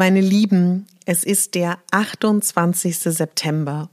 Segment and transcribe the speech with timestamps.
[0.00, 3.00] Meine Lieben, es ist der 28.
[3.00, 3.90] September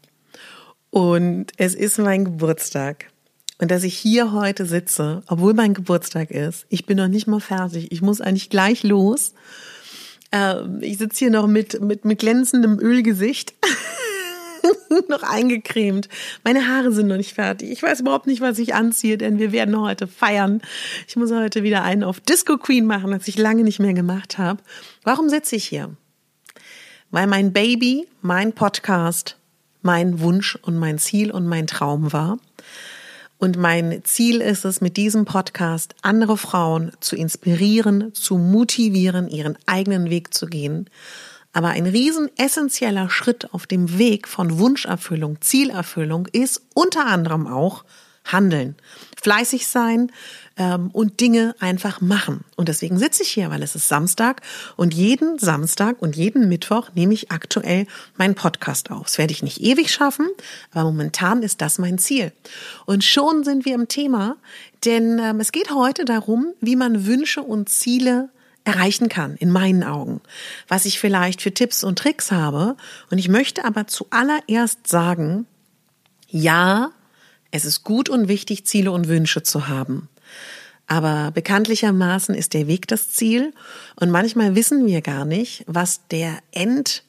[0.90, 3.12] und es ist mein Geburtstag.
[3.60, 7.42] Und dass ich hier heute sitze, obwohl mein Geburtstag ist, ich bin noch nicht mal
[7.42, 7.92] fertig.
[7.92, 9.34] Ich muss eigentlich gleich los.
[10.32, 13.54] Ähm, ich sitze hier noch mit, mit, mit glänzendem Ölgesicht.
[15.10, 16.10] noch eingecremt.
[16.44, 17.72] Meine Haare sind noch nicht fertig.
[17.72, 20.62] Ich weiß überhaupt nicht, was ich anziehe, denn wir werden heute feiern.
[21.08, 24.38] Ich muss heute wieder einen auf Disco Queen machen, das ich lange nicht mehr gemacht
[24.38, 24.62] habe.
[25.04, 25.96] Warum sitze ich hier?
[27.12, 29.38] Weil mein Baby, mein Podcast,
[29.82, 32.38] mein Wunsch und mein Ziel und mein Traum war.
[33.40, 39.58] Und mein Ziel ist es, mit diesem Podcast andere Frauen zu inspirieren, zu motivieren, ihren
[39.68, 40.90] eigenen Weg zu gehen
[41.58, 47.84] aber ein riesen essentieller Schritt auf dem Weg von Wunscherfüllung, Zielerfüllung ist unter anderem auch
[48.26, 48.76] Handeln,
[49.20, 50.12] fleißig sein
[50.58, 52.44] ähm, und Dinge einfach machen.
[52.58, 54.44] Und deswegen sitze ich hier, weil es ist Samstag
[54.76, 57.88] und jeden Samstag und jeden Mittwoch nehme ich aktuell
[58.18, 59.08] meinen Podcast auf.
[59.08, 60.28] Das werde ich nicht ewig schaffen,
[60.74, 62.34] aber momentan ist das mein Ziel.
[62.86, 64.38] Und schon sind wir im Thema,
[64.86, 68.30] denn ähm, es geht heute darum, wie man Wünsche und Ziele
[68.68, 70.22] erreichen kann, in meinen Augen,
[70.68, 72.76] was ich vielleicht für Tipps und Tricks habe.
[73.10, 75.46] Und ich möchte aber zuallererst sagen,
[76.28, 76.92] ja,
[77.52, 80.10] es ist gut und wichtig, Ziele und Wünsche zu haben.
[80.86, 83.54] Aber bekanntlichermaßen ist der Weg das Ziel
[83.96, 87.04] und manchmal wissen wir gar nicht, was der End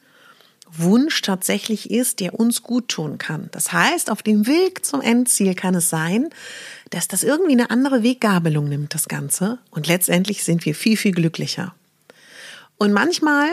[0.72, 3.48] Wunsch tatsächlich ist, der uns gut tun kann.
[3.52, 6.28] Das heißt, auf dem Weg zum Endziel kann es sein,
[6.90, 9.58] dass das irgendwie eine andere Weggabelung nimmt, das Ganze.
[9.70, 11.74] Und letztendlich sind wir viel, viel glücklicher.
[12.76, 13.48] Und manchmal,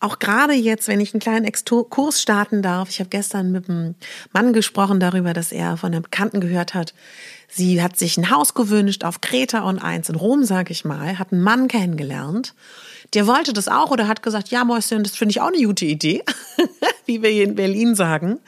[0.00, 1.50] auch gerade jetzt, wenn ich einen kleinen
[1.90, 3.94] Kurs starten darf, ich habe gestern mit einem
[4.32, 6.94] Mann gesprochen darüber, dass er von einer Bekannten gehört hat,
[7.48, 11.18] sie hat sich ein Haus gewünscht auf Kreta und eins in Rom, sag ich mal,
[11.18, 12.54] hat einen Mann kennengelernt
[13.14, 15.84] der wollte das auch oder hat gesagt, ja, Mäuschen, das finde ich auch eine gute
[15.84, 16.24] Idee,
[17.06, 18.38] wie wir hier in Berlin sagen.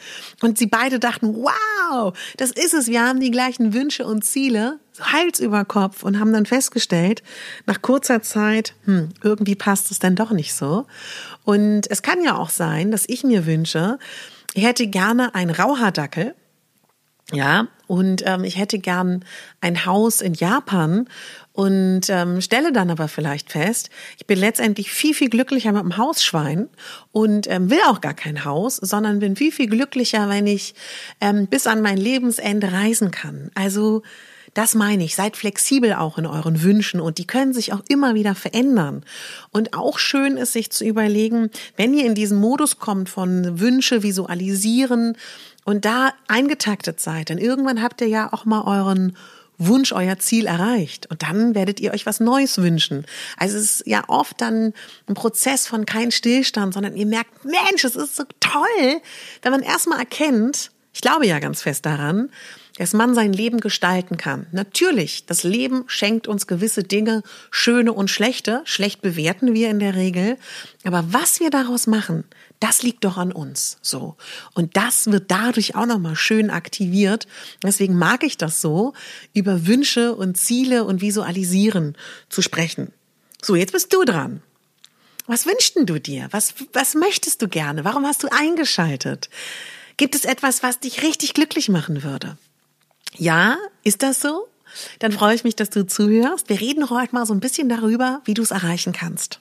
[0.42, 4.78] Und sie beide dachten, wow, das ist es, wir haben die gleichen Wünsche und Ziele,
[5.00, 7.22] Hals über Kopf und haben dann festgestellt,
[7.66, 10.86] nach kurzer Zeit, hm, irgendwie passt es dann doch nicht so.
[11.44, 13.98] Und es kann ja auch sein, dass ich mir wünsche,
[14.54, 16.34] ich hätte gerne einen Rauhaardackel,
[17.32, 19.24] ja, und ähm, ich hätte gern
[19.60, 21.08] ein Haus in Japan
[21.58, 25.96] und ähm, stelle dann aber vielleicht fest, ich bin letztendlich viel, viel glücklicher mit dem
[25.96, 26.68] Hausschwein
[27.10, 30.76] und ähm, will auch gar kein Haus, sondern bin viel, viel glücklicher, wenn ich
[31.20, 33.50] ähm, bis an mein Lebensende reisen kann.
[33.56, 34.02] Also
[34.54, 35.16] das meine ich.
[35.16, 39.04] Seid flexibel auch in euren Wünschen und die können sich auch immer wieder verändern.
[39.50, 44.04] Und auch schön ist sich zu überlegen, wenn ihr in diesen Modus kommt von Wünsche
[44.04, 45.16] visualisieren
[45.64, 49.16] und da eingetaktet seid, dann irgendwann habt ihr ja auch mal euren
[49.58, 51.06] Wunsch, euer Ziel erreicht.
[51.10, 53.04] Und dann werdet ihr euch was Neues wünschen.
[53.36, 54.72] Also es ist ja oft dann
[55.08, 59.00] ein Prozess von kein Stillstand, sondern ihr merkt, Mensch, es ist so toll,
[59.42, 62.30] wenn man erstmal erkennt, ich glaube ja ganz fest daran,
[62.78, 64.46] dass man sein Leben gestalten kann.
[64.52, 68.62] Natürlich, das Leben schenkt uns gewisse Dinge, schöne und schlechte.
[68.64, 70.36] Schlecht bewerten wir in der Regel.
[70.84, 72.24] Aber was wir daraus machen,
[72.60, 74.16] das liegt doch an uns, so.
[74.54, 77.26] Und das wird dadurch auch nochmal schön aktiviert.
[77.62, 78.94] Deswegen mag ich das so,
[79.32, 81.96] über Wünsche und Ziele und Visualisieren
[82.28, 82.92] zu sprechen.
[83.42, 84.42] So, jetzt bist du dran.
[85.26, 86.28] Was wünschst du dir?
[86.30, 87.84] Was, was möchtest du gerne?
[87.84, 89.28] Warum hast du eingeschaltet?
[89.96, 92.38] Gibt es etwas, was dich richtig glücklich machen würde?
[93.16, 94.48] Ja, ist das so?
[94.98, 96.48] dann freue ich mich, dass du zuhörst.
[96.48, 99.40] Wir reden heute mal so ein bisschen darüber, wie du es erreichen kannst.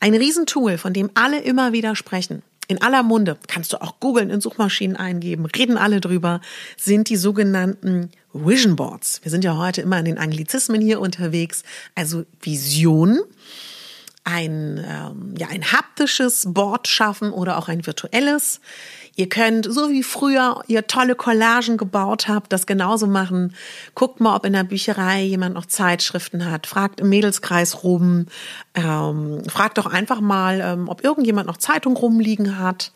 [0.00, 4.30] Ein Riesentool, von dem alle immer wieder sprechen, in aller Munde, kannst du auch googeln,
[4.30, 6.40] in Suchmaschinen eingeben, reden alle drüber,
[6.76, 9.20] sind die sogenannten Vision Boards.
[9.22, 11.64] Wir sind ja heute immer in den Anglizismen hier unterwegs,
[11.94, 13.20] also Visionen
[14.24, 18.60] ein, ähm, ja, ein haptisches Board schaffen oder auch ein virtuelles.
[19.20, 23.54] Ihr könnt, so wie früher ihr tolle Collagen gebaut habt, das genauso machen.
[23.94, 26.66] Guckt mal, ob in der Bücherei jemand noch Zeitschriften hat.
[26.66, 28.24] Fragt im Mädelskreis rum.
[28.74, 32.92] Ähm, fragt doch einfach mal, ähm, ob irgendjemand noch Zeitung rumliegen hat.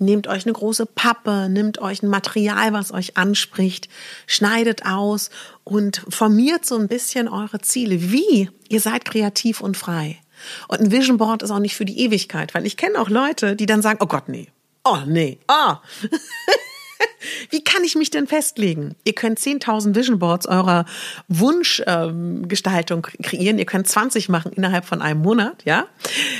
[0.00, 3.88] Nehmt euch eine große Pappe, nehmt euch ein Material, was euch anspricht,
[4.26, 5.30] schneidet aus
[5.62, 8.10] und formiert so ein bisschen eure Ziele.
[8.10, 8.50] Wie?
[8.68, 10.18] Ihr seid kreativ und frei.
[10.66, 13.54] Und ein Vision Board ist auch nicht für die Ewigkeit, weil ich kenne auch Leute,
[13.54, 14.48] die dann sagen, oh Gott, nee.
[14.84, 15.38] Oh, nee.
[15.46, 15.80] Ah.
[16.04, 16.08] Oh.
[17.50, 18.94] Wie kann ich mich denn festlegen?
[19.04, 20.84] Ihr könnt 10.000 Vision Boards eurer
[21.28, 23.58] Wunschgestaltung ähm, kreieren.
[23.58, 25.86] Ihr könnt 20 machen innerhalb von einem Monat, ja?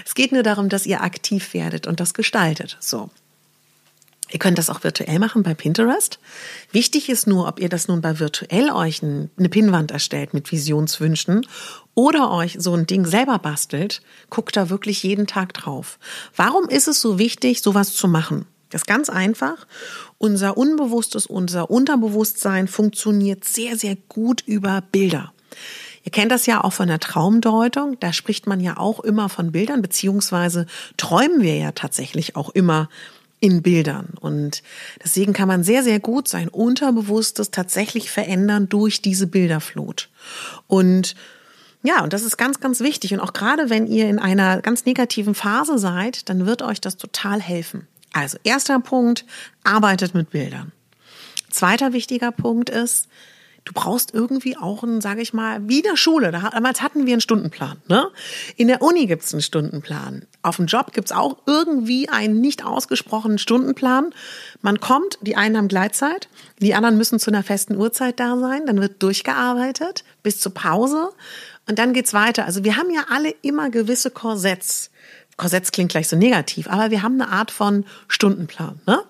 [0.04, 2.76] Es geht nur darum, dass ihr aktiv werdet und das gestaltet.
[2.80, 3.10] So.
[4.32, 6.18] Ihr könnt das auch virtuell machen bei Pinterest.
[6.72, 11.46] Wichtig ist nur, ob ihr das nun bei virtuell euch eine Pinnwand erstellt mit Visionswünschen
[11.94, 15.98] oder euch so ein Ding selber bastelt, guckt da wirklich jeden Tag drauf.
[16.36, 18.46] Warum ist es so wichtig, sowas zu machen?
[18.70, 19.66] Das ist ganz einfach.
[20.18, 25.32] Unser Unbewusstes, unser Unterbewusstsein funktioniert sehr, sehr gut über Bilder.
[26.04, 27.98] Ihr kennt das ja auch von der Traumdeutung.
[28.00, 30.66] Da spricht man ja auch immer von Bildern, beziehungsweise
[30.96, 32.88] träumen wir ja tatsächlich auch immer
[33.40, 34.10] in Bildern.
[34.20, 34.62] Und
[35.02, 40.08] deswegen kann man sehr, sehr gut sein Unterbewusstes tatsächlich verändern durch diese Bilderflut.
[40.66, 41.16] Und
[41.82, 43.14] ja, und das ist ganz, ganz wichtig.
[43.14, 46.98] Und auch gerade wenn ihr in einer ganz negativen Phase seid, dann wird euch das
[46.98, 47.86] total helfen.
[48.12, 49.24] Also erster Punkt,
[49.64, 50.72] arbeitet mit Bildern.
[51.48, 53.08] Zweiter wichtiger Punkt ist,
[53.70, 56.32] du brauchst irgendwie auch einen, sage ich mal, wie in der Schule.
[56.32, 57.80] Damals hatten wir einen Stundenplan.
[57.86, 58.08] Ne?
[58.56, 60.26] In der Uni gibt's einen Stundenplan.
[60.42, 64.12] Auf dem Job gibt's auch irgendwie einen nicht ausgesprochenen Stundenplan.
[64.60, 66.28] Man kommt, die einen haben Gleitzeit,
[66.58, 68.66] die anderen müssen zu einer festen Uhrzeit da sein.
[68.66, 71.10] Dann wird durchgearbeitet bis zur Pause
[71.68, 72.46] und dann geht's weiter.
[72.46, 74.90] Also wir haben ja alle immer gewisse Korsetts.
[75.40, 78.78] Korsetts klingt gleich so negativ, aber wir haben eine Art von Stundenplan.
[78.86, 79.02] Ne?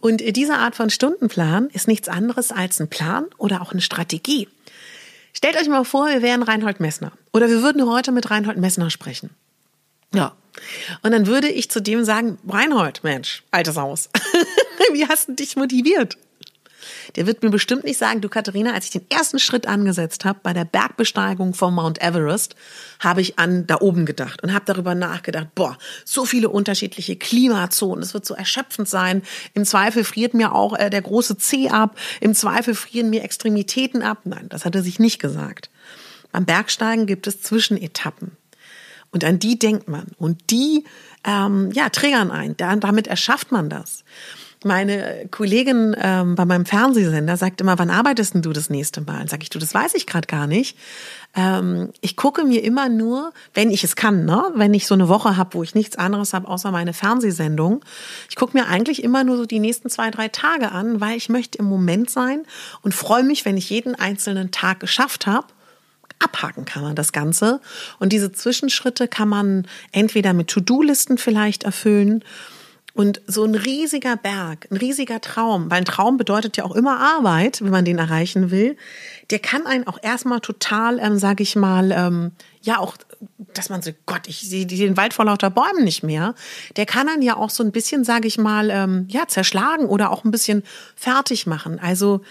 [0.00, 4.48] Und diese Art von Stundenplan ist nichts anderes als ein Plan oder auch eine Strategie.
[5.32, 8.90] Stellt euch mal vor, wir wären Reinhold Messner oder wir würden heute mit Reinhold Messner
[8.90, 9.30] sprechen.
[10.12, 10.34] Ja.
[11.02, 14.10] Und dann würde ich zu dem sagen, Reinhold, Mensch, altes Haus,
[14.92, 16.18] wie hast du dich motiviert?
[17.16, 20.40] Der wird mir bestimmt nicht sagen, du Katharina, als ich den ersten Schritt angesetzt habe
[20.42, 22.54] bei der Bergbesteigung von Mount Everest,
[23.00, 28.02] habe ich an da oben gedacht und habe darüber nachgedacht, boah, so viele unterschiedliche Klimazonen,
[28.02, 29.22] es wird so erschöpfend sein.
[29.54, 34.02] Im Zweifel friert mir auch äh, der große C ab, im Zweifel frieren mir Extremitäten
[34.02, 34.20] ab.
[34.24, 35.70] Nein, das hat er sich nicht gesagt.
[36.32, 38.36] Beim Bergsteigen gibt es Zwischenetappen.
[39.10, 40.08] Und an die denkt man.
[40.18, 40.84] Und die
[41.24, 42.56] ähm, ja, triggern ein.
[42.56, 44.04] Damit erschafft man das.
[44.64, 49.28] Meine Kollegin ähm, bei meinem Fernsehsender sagt immer, wann arbeitest denn du das nächste Mal?
[49.28, 50.76] Sag ich, du, das weiß ich gerade gar nicht.
[51.36, 54.50] Ähm, ich gucke mir immer nur, wenn ich es kann, ne?
[54.56, 57.84] wenn ich so eine Woche habe, wo ich nichts anderes habe, außer meine Fernsehsendung.
[58.28, 61.28] Ich gucke mir eigentlich immer nur so die nächsten zwei, drei Tage an, weil ich
[61.28, 62.42] möchte im Moment sein
[62.82, 65.46] und freue mich, wenn ich jeden einzelnen Tag geschafft habe
[66.20, 67.60] abhaken kann man das Ganze.
[68.00, 72.24] Und diese Zwischenschritte kann man entweder mit To-Do-Listen vielleicht erfüllen
[72.98, 76.98] und so ein riesiger Berg, ein riesiger Traum, weil ein Traum bedeutet ja auch immer
[76.98, 78.76] Arbeit, wenn man den erreichen will,
[79.30, 82.96] der kann einen auch erstmal total, ähm, sage ich mal, ähm, ja auch,
[83.54, 86.34] dass man so, Gott, ich sehe den Wald vor lauter Bäumen nicht mehr.
[86.76, 90.10] Der kann dann ja auch so ein bisschen, sage ich mal, ähm, ja zerschlagen oder
[90.10, 90.64] auch ein bisschen
[90.96, 91.78] fertig machen.
[91.78, 92.22] Also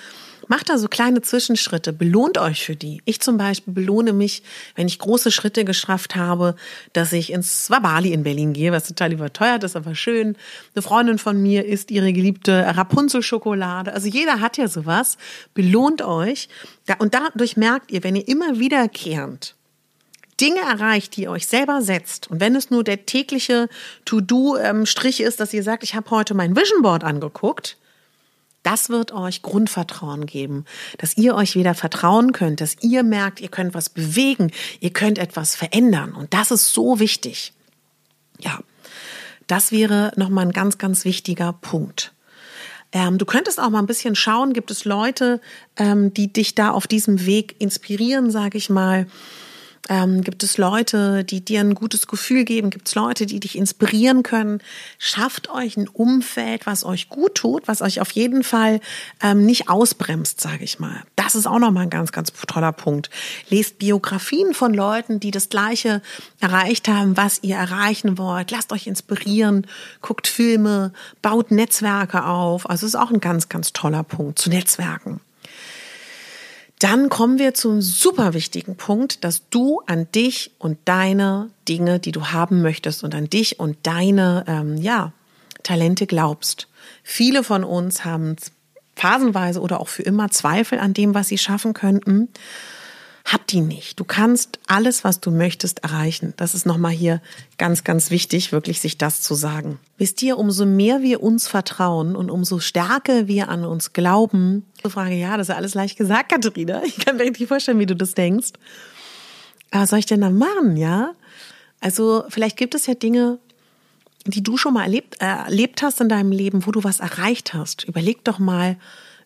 [0.48, 3.02] Macht da so kleine Zwischenschritte, belohnt euch für die.
[3.06, 4.44] Ich zum Beispiel belohne mich,
[4.76, 6.56] wenn ich große Schritte geschafft habe,
[6.94, 10.38] dass ich ins Wabali in Berlin gehe, was total überteuert ist, aber schön.
[10.74, 13.94] Eine Freundin von mir isst ihre geliebte Rapunzel-Schokolade.
[13.94, 15.18] Also jeder hat ja sowas.
[15.54, 16.50] Belohnt euch.
[17.00, 19.56] Und dadurch merkt ihr, wenn ihr immer wiederkehrend
[20.40, 22.30] Dinge erreicht, die ihr euch selber setzt.
[22.30, 23.70] Und wenn es nur der tägliche
[24.06, 27.78] To-Do-Strich ist, dass ihr sagt, ich habe heute mein Vision Board angeguckt,
[28.68, 30.66] das wird euch Grundvertrauen geben,
[30.98, 35.20] dass ihr euch wieder vertrauen könnt, dass ihr merkt, ihr könnt was bewegen, ihr könnt
[35.20, 36.14] etwas verändern.
[36.14, 37.54] Und das ist so wichtig.
[38.42, 38.60] Ja,
[39.48, 42.12] das wäre nochmal ein ganz, ganz wichtiger Punkt.
[42.92, 45.40] Ähm, du könntest auch mal ein bisschen schauen, gibt es Leute,
[45.78, 49.08] ähm, die dich da auf diesem Weg inspirieren, sage ich mal.
[49.90, 52.70] Ähm, gibt es Leute, die dir ein gutes Gefühl geben?
[52.70, 54.62] Gibt es Leute, die dich inspirieren können?
[55.00, 58.80] Schafft euch ein Umfeld, was euch gut tut, was euch auf jeden Fall
[59.22, 61.04] ähm, nicht ausbremst, sage ich mal.
[61.16, 63.10] Das ist auch nochmal ein ganz, ganz toller Punkt.
[63.50, 66.02] Lest Biografien von Leuten, die das Gleiche
[66.40, 68.52] erreicht haben, was ihr erreichen wollt.
[68.52, 69.68] Lasst euch inspirieren,
[70.02, 72.70] guckt Filme, baut Netzwerke auf.
[72.70, 75.22] Also ist auch ein ganz, ganz toller Punkt zu Netzwerken.
[76.80, 82.12] Dann kommen wir zum super wichtigen Punkt, dass du an dich und deine Dinge, die
[82.12, 85.12] du haben möchtest und an dich und deine ähm, ja,
[85.64, 86.68] Talente glaubst.
[87.04, 88.36] Viele von uns haben
[88.96, 92.30] phasenweise oder auch für immer Zweifel an dem, was sie schaffen könnten
[93.28, 94.00] hab die nicht.
[94.00, 96.34] Du kannst alles, was du möchtest, erreichen.
[96.38, 97.22] Das ist nochmal hier
[97.58, 99.80] ganz, ganz wichtig, wirklich sich das zu sagen.
[99.98, 104.94] Wisst ihr, umso mehr wir uns vertrauen und umso stärker wir an uns glauben, ich
[104.94, 106.82] frage, ja, das ist alles leicht gesagt, Katharina.
[106.86, 108.54] Ich kann mir richtig vorstellen, wie du das denkst.
[109.72, 111.14] Aber was soll ich denn da machen, ja?
[111.82, 113.40] Also, vielleicht gibt es ja Dinge,
[114.26, 117.54] die du schon mal erlebt, äh, erlebt hast in deinem Leben, wo du was erreicht
[117.54, 117.84] hast.
[117.84, 118.78] Überleg doch mal,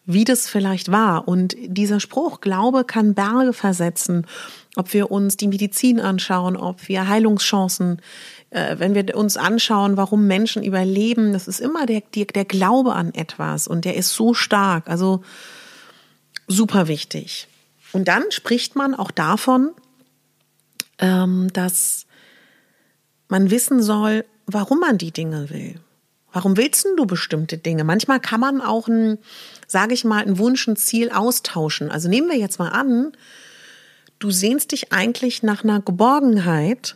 [0.06, 1.28] wie das vielleicht war.
[1.28, 4.26] Und dieser Spruch, Glaube kann Berge versetzen,
[4.76, 8.02] ob wir uns die Medizin anschauen, ob wir Heilungschancen,
[8.50, 12.94] äh, wenn wir uns anschauen, warum Menschen überleben, das ist immer der, der, der Glaube
[12.94, 15.24] an etwas und der ist so stark, also
[16.48, 17.48] super wichtig.
[17.92, 19.72] Und dann spricht man auch davon,
[21.00, 22.06] ähm, dass
[23.28, 25.80] man wissen soll, warum man die Dinge will.
[26.34, 27.84] Warum willst du bestimmte Dinge?
[27.84, 29.18] Manchmal kann man auch ein,
[29.68, 31.92] sage ich mal, ein Wunsch, ein Ziel austauschen.
[31.92, 33.12] Also nehmen wir jetzt mal an,
[34.20, 36.96] du sehnst dich eigentlich nach einer Geborgenheit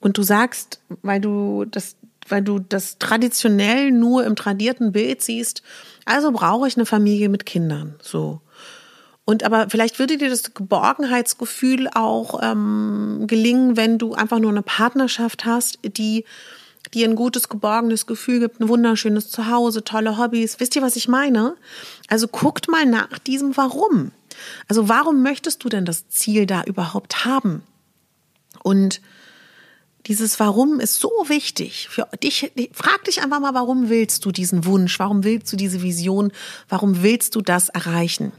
[0.00, 1.96] und du sagst, weil du das,
[2.28, 5.62] weil du das traditionell nur im tradierten Bild siehst,
[6.04, 8.40] also brauche ich eine Familie mit Kindern, so.
[9.24, 14.60] Und aber vielleicht würde dir das Geborgenheitsgefühl auch ähm, gelingen, wenn du einfach nur eine
[14.60, 16.26] Partnerschaft hast, die
[16.94, 20.60] dir ein gutes, geborgenes Gefühl gibt, ein wunderschönes Zuhause, tolle Hobbys.
[20.60, 21.56] Wisst ihr, was ich meine?
[22.08, 24.12] Also guckt mal nach diesem Warum.
[24.68, 27.62] Also warum möchtest du denn das Ziel da überhaupt haben?
[28.62, 29.00] Und
[30.06, 32.52] dieses Warum ist so wichtig für dich.
[32.72, 34.98] Frag dich einfach mal, warum willst du diesen Wunsch?
[34.98, 36.32] Warum willst du diese Vision?
[36.68, 38.32] Warum willst du das erreichen?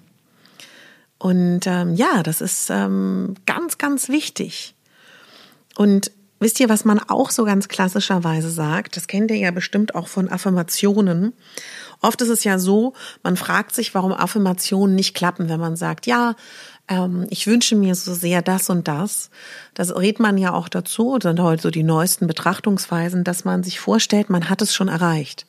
[1.18, 4.76] Und ähm, ja, das ist ähm, ganz, ganz wichtig.
[5.76, 6.12] Und
[6.46, 8.98] Wisst ihr, was man auch so ganz klassischerweise sagt?
[8.98, 11.34] Das kennt ihr ja bestimmt auch von Affirmationen.
[12.02, 16.06] Oft ist es ja so, man fragt sich, warum Affirmationen nicht klappen, wenn man sagt,
[16.06, 16.36] ja,
[16.88, 19.30] ähm, ich wünsche mir so sehr das und das.
[19.74, 23.80] Das redet man ja auch dazu, sind heute so die neuesten Betrachtungsweisen, dass man sich
[23.80, 25.46] vorstellt, man hat es schon erreicht.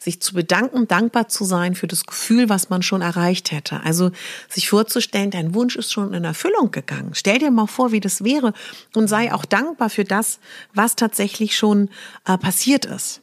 [0.00, 3.82] Sich zu bedanken, dankbar zu sein für das Gefühl, was man schon erreicht hätte.
[3.84, 4.10] Also
[4.48, 7.12] sich vorzustellen, dein Wunsch ist schon in Erfüllung gegangen.
[7.14, 8.52] Stell dir mal vor, wie das wäre
[8.94, 10.40] und sei auch dankbar für das,
[10.74, 11.88] was tatsächlich schon
[12.26, 13.20] äh, passiert ist.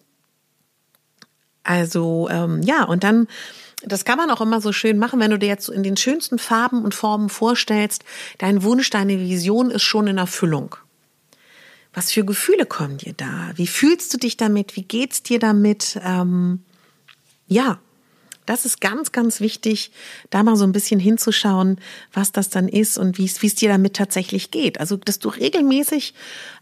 [1.63, 3.27] Also ähm, ja, und dann
[3.83, 6.39] das kann man auch immer so schön machen, wenn du dir jetzt in den schönsten
[6.39, 8.03] Farben und Formen vorstellst,
[8.39, 10.75] dein Wunsch, deine Vision ist schon in Erfüllung.
[11.93, 13.51] Was für Gefühle kommen dir da?
[13.55, 14.75] Wie fühlst du dich damit?
[14.75, 15.99] Wie geht's dir damit?
[16.03, 16.63] Ähm,
[17.47, 17.79] ja,
[18.47, 19.91] das ist ganz, ganz wichtig,
[20.29, 21.79] da mal so ein bisschen hinzuschauen,
[22.13, 24.79] was das dann ist und wie es, wie es dir damit tatsächlich geht.
[24.79, 26.13] Also, dass du regelmäßig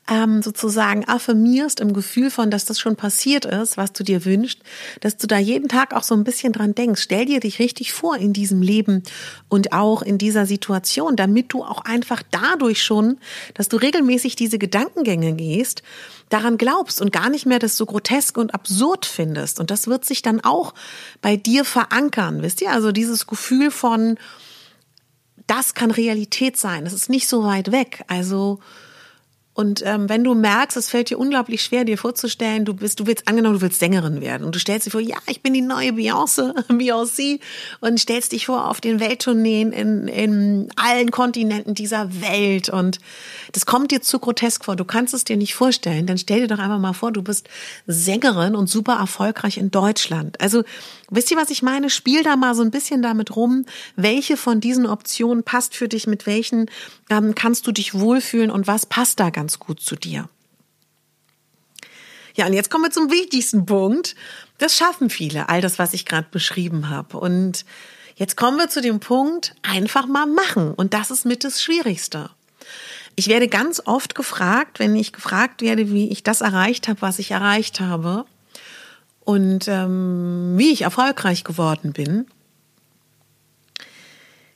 [0.08, 4.60] ähm, sozusagen affirmierst im Gefühl von, dass das schon passiert ist, was du dir wünschst,
[5.02, 7.02] dass du da jeden Tag auch so ein bisschen dran denkst.
[7.02, 9.04] Stell dir dich richtig vor in diesem Leben
[9.50, 13.18] und auch in dieser Situation, damit du auch einfach dadurch schon,
[13.56, 15.82] dass du regelmäßig diese Gedankengänge gehst,
[16.30, 19.60] daran glaubst und gar nicht mehr das so grotesk und absurd findest.
[19.60, 20.74] Und das wird sich dann auch
[21.22, 22.72] bei dir verankern, wisst ihr?
[22.72, 24.18] Also dieses Gefühl von,
[25.48, 26.84] das kann Realität sein.
[26.84, 28.04] Das ist nicht so weit weg.
[28.08, 28.60] Also
[29.56, 33.08] und ähm, wenn du merkst, es fällt dir unglaublich schwer, dir vorzustellen, du bist, du
[33.08, 35.62] willst angenommen, du willst Sängerin werden und du stellst dir vor, ja, ich bin die
[35.62, 37.40] neue Beyoncé, Beyoncé
[37.80, 43.00] und stellst dich vor auf den Welttourneen in, in allen Kontinenten dieser Welt und
[43.54, 44.76] das kommt dir zu grotesk vor.
[44.76, 46.06] Du kannst es dir nicht vorstellen.
[46.06, 47.48] Dann stell dir doch einfach mal vor, du bist
[47.88, 50.42] Sängerin und super erfolgreich in Deutschland.
[50.42, 50.64] Also
[51.10, 51.90] wisst ihr, was ich meine?
[51.90, 56.08] Spiel da mal so ein bisschen damit rum, welche von diesen Optionen passt für dich,
[56.08, 56.70] mit welchen
[57.10, 60.28] ähm, kannst du dich wohlfühlen und was passt da ganz ganz gut zu dir.
[62.34, 64.16] Ja, und jetzt kommen wir zum wichtigsten Punkt.
[64.58, 67.20] Das schaffen viele, all das, was ich gerade beschrieben habe.
[67.20, 67.64] Und
[68.16, 70.74] jetzt kommen wir zu dem Punkt, einfach mal machen.
[70.74, 72.32] Und das ist mit das Schwierigste.
[73.16, 77.20] Ich werde ganz oft gefragt, wenn ich gefragt werde, wie ich das erreicht habe, was
[77.20, 78.26] ich erreicht habe
[79.26, 82.26] und ähm, wie ich erfolgreich geworden bin,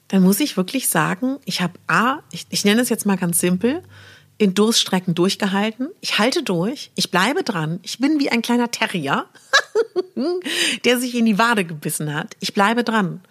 [0.08, 3.40] dann muss ich wirklich sagen, ich habe A, ich, ich nenne es jetzt mal ganz
[3.40, 3.84] simpel,
[4.40, 5.90] in Durststrecken durchgehalten.
[6.02, 7.80] Ich halte durch, ich bleibe dran.
[7.84, 9.26] Ich bin wie ein kleiner Terrier,
[10.86, 12.36] der sich in die Wade gebissen hat.
[12.40, 13.22] Ich bleibe dran.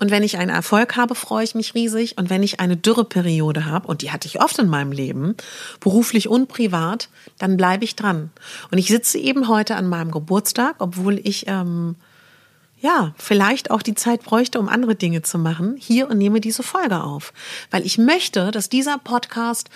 [0.00, 2.18] Und wenn ich einen Erfolg habe, freue ich mich riesig.
[2.18, 5.36] Und wenn ich eine Dürreperiode habe, und die hatte ich oft in meinem Leben,
[5.80, 8.30] beruflich und privat, dann bleibe ich dran.
[8.70, 11.94] Und ich sitze eben heute an meinem Geburtstag, obwohl ich ähm,
[12.80, 16.62] ja, vielleicht auch die Zeit bräuchte, um andere Dinge zu machen, hier und nehme diese
[16.62, 17.32] Folge auf.
[17.70, 19.68] Weil ich möchte, dass dieser Podcast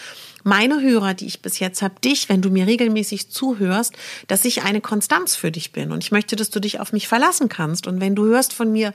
[0.45, 3.95] meine Hörer, die ich bis jetzt habe, dich, wenn du mir regelmäßig zuhörst,
[4.29, 5.93] dass ich eine Konstanz für dich bin.
[5.93, 7.87] Und ich möchte, dass du dich auf mich verlassen kannst.
[7.87, 8.93] Und wenn du hörst von mir,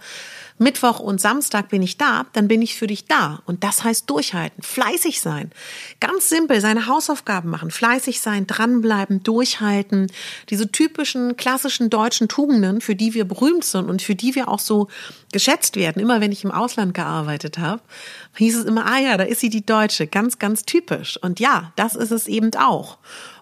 [0.60, 3.42] Mittwoch und Samstag bin ich da, dann bin ich für dich da.
[3.46, 5.52] Und das heißt durchhalten, fleißig sein.
[6.00, 10.12] Ganz simpel, seine Hausaufgaben machen, fleißig sein, dranbleiben, durchhalten.
[10.50, 14.60] Diese typischen klassischen deutschen Tugenden, für die wir berühmt sind und für die wir auch
[14.60, 14.88] so
[15.32, 16.02] geschätzt werden.
[16.02, 17.82] Immer wenn ich im Ausland gearbeitet habe,
[18.38, 21.18] hieß es immer, ah ja, da ist sie die Deutsche, ganz, ganz typisch.
[21.22, 22.98] Und ja, das ist es eben auch.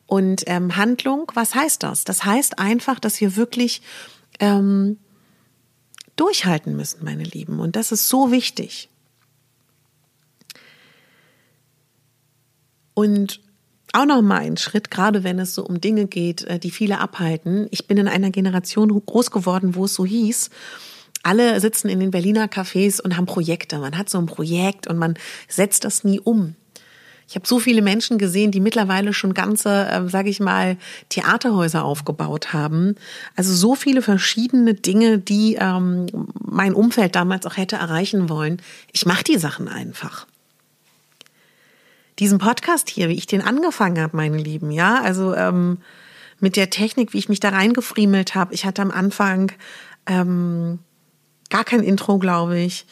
[0.08, 2.04] Und ähm, Handlung, was heißt das?
[2.04, 3.82] Das heißt einfach, dass wir wirklich
[4.40, 4.98] ähm,
[6.16, 7.60] durchhalten müssen, meine Lieben.
[7.60, 8.90] Und das ist so wichtig.
[12.94, 13.42] Und
[13.94, 17.00] auch noch mal ein Schritt, gerade wenn es so um Dinge geht, äh, die viele
[17.00, 17.68] abhalten.
[17.72, 20.50] Ich bin in einer Generation groß geworden, wo es so hieß,
[21.24, 23.80] alle sitzen in den Berliner Cafés und haben Projekte.
[23.80, 25.16] Man hat so ein Projekt und man
[25.48, 26.56] setzt das nie um.
[27.28, 30.78] Ich habe so viele Menschen gesehen, die mittlerweile schon ganze, äh, sage ich mal,
[31.10, 32.96] Theaterhäuser aufgebaut haben.
[33.36, 36.06] Also so viele verschiedene Dinge, die ähm,
[36.40, 38.62] mein Umfeld damals auch hätte erreichen wollen.
[38.92, 40.28] Ich mache die Sachen einfach.
[42.20, 45.80] Diesen Podcast hier, wie ich den angefangen habe, meine Lieben, ja, also ähm,
[46.40, 48.54] mit der Technik, wie ich mich da reingefriemelt habe.
[48.54, 49.52] Ich hatte am Anfang
[50.06, 50.80] ähm,
[51.50, 52.86] gar kein Intro, glaube ich.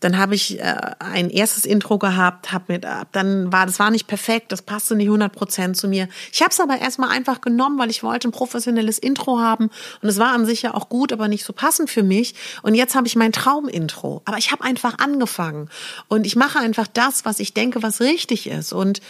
[0.00, 3.90] Dann habe ich äh, ein erstes Intro gehabt, hab mit, äh, dann war das war
[3.90, 6.08] nicht perfekt, das passte nicht 100 Prozent zu mir.
[6.32, 9.70] Ich habe es aber erstmal einfach genommen, weil ich wollte ein professionelles Intro haben
[10.02, 12.34] und es war an sich ja auch gut, aber nicht so passend für mich.
[12.62, 14.22] Und jetzt habe ich mein Traumintro.
[14.24, 15.70] Aber ich habe einfach angefangen
[16.08, 19.00] und ich mache einfach das, was ich denke, was richtig ist und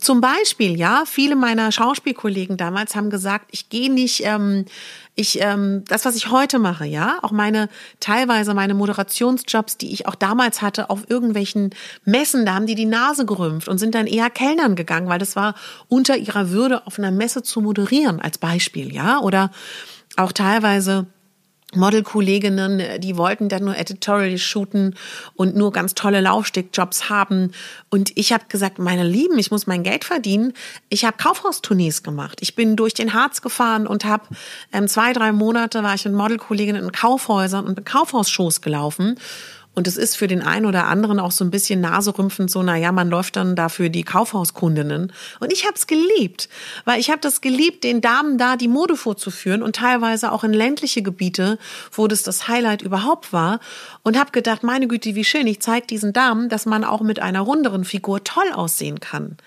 [0.00, 4.64] zum Beispiel, ja, viele meiner Schauspielkollegen damals haben gesagt, ich gehe nicht, ähm,
[5.14, 7.68] ich, ähm, das, was ich heute mache, ja, auch meine,
[8.00, 11.70] teilweise meine Moderationsjobs, die ich auch damals hatte, auf irgendwelchen
[12.06, 15.36] Messen, da haben die die Nase gerümpft und sind dann eher Kellnern gegangen, weil das
[15.36, 15.54] war
[15.88, 19.50] unter ihrer Würde, auf einer Messe zu moderieren, als Beispiel, ja, oder
[20.16, 21.06] auch teilweise
[21.74, 24.94] Modelkolleginnen, die wollten dann nur Editorial shooten
[25.34, 27.52] und nur ganz tolle Laufstickjobs haben.
[27.90, 30.52] Und ich habe gesagt, meine Lieben, ich muss mein Geld verdienen.
[30.88, 32.38] Ich habe Kaufhaustournees gemacht.
[32.40, 34.24] Ich bin durch den Harz gefahren und habe
[34.72, 39.18] ähm, zwei, drei Monate war ich mit Modelkolleginnen in Kaufhäusern und Kaufhausshows gelaufen.
[39.74, 42.76] Und es ist für den einen oder anderen auch so ein bisschen naserümpfend so, na
[42.76, 45.12] ja, man läuft dann dafür die Kaufhauskundinnen.
[45.40, 46.50] Und ich habe es geliebt,
[46.84, 50.52] weil ich habe das geliebt, den Damen da die Mode vorzuführen und teilweise auch in
[50.52, 51.58] ländliche Gebiete,
[51.90, 53.60] wo das das Highlight überhaupt war.
[54.02, 57.20] Und habe gedacht, meine Güte, wie schön, ich zeige diesen Damen, dass man auch mit
[57.20, 59.38] einer runderen Figur toll aussehen kann.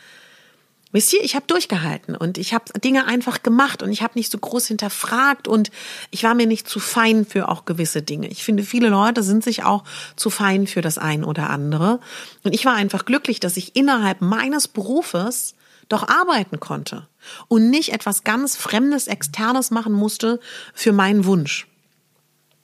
[0.95, 4.37] Wisst ich habe durchgehalten und ich habe Dinge einfach gemacht und ich habe nicht so
[4.37, 5.69] groß hinterfragt und
[6.09, 8.29] ich war mir nicht zu fein für auch gewisse Dinge.
[8.29, 9.83] Ich finde, viele Leute sind sich auch
[10.15, 11.99] zu fein für das ein oder andere.
[12.43, 15.55] Und ich war einfach glücklich, dass ich innerhalb meines Berufes
[15.89, 17.09] doch arbeiten konnte
[17.49, 20.39] und nicht etwas ganz Fremdes, Externes machen musste
[20.73, 21.67] für meinen Wunsch.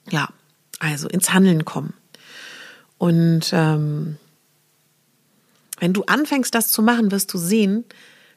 [0.08, 0.30] Ja,
[0.78, 1.92] also ins Handeln kommen.
[2.96, 4.16] Und ähm,
[5.80, 7.84] wenn du anfängst, das zu machen, wirst du sehen,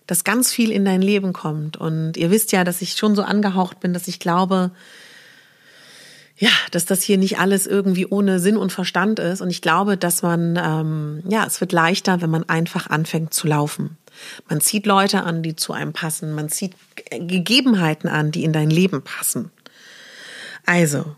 [0.08, 1.78] dass ganz viel in dein Leben kommt.
[1.78, 4.72] Und ihr wisst ja, dass ich schon so angehaucht bin, dass ich glaube,
[6.38, 9.42] ja, dass das hier nicht alles irgendwie ohne Sinn und Verstand ist.
[9.42, 13.48] Und ich glaube, dass man, ähm, ja, es wird leichter, wenn man einfach anfängt zu
[13.48, 13.98] laufen.
[14.50, 16.34] Man zieht Leute an, die zu einem passen.
[16.34, 16.74] Man zieht
[17.10, 19.52] Gegebenheiten an, die in dein Leben passen.
[20.66, 21.16] Also,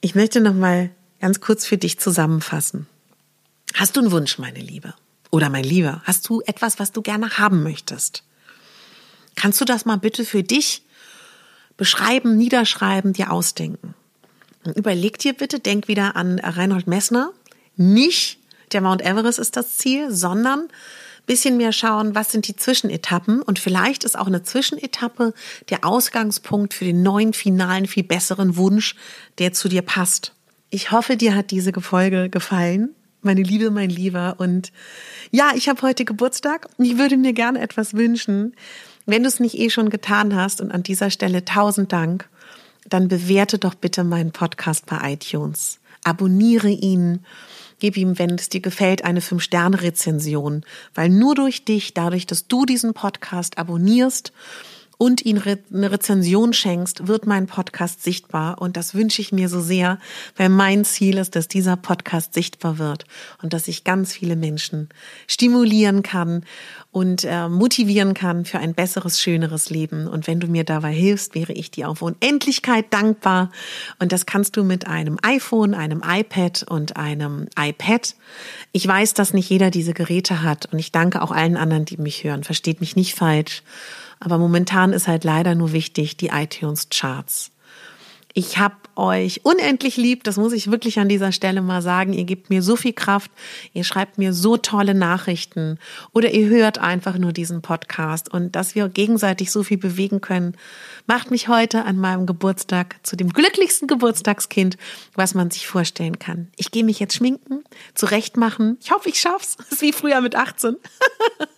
[0.00, 2.86] ich möchte noch mal ganz kurz für dich zusammenfassen.
[3.74, 4.94] Hast du einen Wunsch, meine Liebe?
[5.30, 8.24] Oder mein Lieber, hast du etwas, was du gerne haben möchtest?
[9.36, 10.82] Kannst du das mal bitte für dich
[11.76, 13.94] beschreiben, niederschreiben, dir ausdenken?
[14.64, 17.32] Und überleg dir bitte, denk wieder an Reinhold Messner.
[17.76, 18.38] Nicht
[18.72, 20.68] der Mount Everest ist das Ziel, sondern
[21.26, 25.34] bisschen mehr schauen, was sind die Zwischenetappen und vielleicht ist auch eine Zwischenetappe
[25.68, 28.96] der Ausgangspunkt für den neuen finalen, viel besseren Wunsch,
[29.38, 30.32] der zu dir passt.
[30.70, 34.36] Ich hoffe, dir hat diese Folge gefallen meine Liebe, mein Lieber.
[34.38, 34.72] Und
[35.30, 38.54] ja, ich habe heute Geburtstag ich würde mir gerne etwas wünschen.
[39.06, 42.28] Wenn du es nicht eh schon getan hast und an dieser Stelle tausend Dank,
[42.88, 45.78] dann bewerte doch bitte meinen Podcast bei iTunes.
[46.04, 47.20] Abonniere ihn
[47.80, 52.64] Gib ihm, wenn es dir gefällt, eine 5-Sterne-Rezension, weil nur durch dich, dadurch, dass du
[52.64, 54.32] diesen Podcast abonnierst
[54.98, 58.60] und ihn eine Rezension schenkst, wird mein Podcast sichtbar.
[58.60, 59.98] Und das wünsche ich mir so sehr,
[60.36, 63.04] weil mein Ziel ist, dass dieser Podcast sichtbar wird
[63.40, 64.88] und dass ich ganz viele Menschen
[65.28, 66.44] stimulieren kann
[66.90, 70.08] und äh, motivieren kann für ein besseres, schöneres Leben.
[70.08, 73.52] Und wenn du mir dabei hilfst, wäre ich dir auf Unendlichkeit dankbar.
[74.00, 78.16] Und das kannst du mit einem iPhone, einem iPad und einem iPad.
[78.72, 81.98] Ich weiß, dass nicht jeder diese Geräte hat und ich danke auch allen anderen, die
[81.98, 82.42] mich hören.
[82.42, 83.62] Versteht mich nicht falsch.
[84.20, 87.52] Aber momentan ist halt leider nur wichtig die iTunes Charts.
[88.34, 92.12] Ich habe euch unendlich lieb, das muss ich wirklich an dieser Stelle mal sagen.
[92.12, 93.30] Ihr gebt mir so viel Kraft,
[93.72, 95.78] ihr schreibt mir so tolle Nachrichten
[96.12, 100.56] oder ihr hört einfach nur diesen Podcast und dass wir gegenseitig so viel bewegen können,
[101.06, 104.76] macht mich heute an meinem Geburtstag zu dem glücklichsten Geburtstagskind,
[105.14, 106.48] was man sich vorstellen kann.
[106.56, 108.78] Ich gehe mich jetzt schminken, zurechtmachen.
[108.80, 109.56] Ich hoffe, ich schaff's.
[109.56, 110.76] Das ist wie früher mit 18.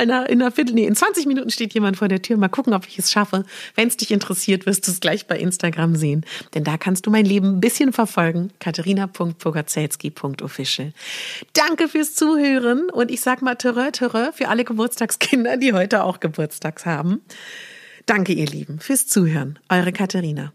[0.00, 2.36] in einer Viertel, nee, in 20 Minuten steht jemand vor der Tür.
[2.36, 3.44] Mal gucken, ob ich es schaffe.
[3.74, 6.24] Wenn es dich interessiert, wirst du es gleich bei Instagram sehen.
[6.54, 8.50] Denn da kannst du mein Leben ein bisschen verfolgen.
[8.58, 10.92] katharina.pogacelski.official.
[11.52, 16.20] Danke fürs Zuhören und ich sag mal Terreur, Terreur für alle Geburtstagskinder, die heute auch
[16.20, 17.22] Geburtstags haben.
[18.06, 19.58] Danke, ihr Lieben, fürs Zuhören.
[19.68, 20.52] Eure Katharina.